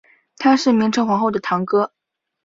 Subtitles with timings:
[0.37, 1.91] 他是明成皇后的堂哥。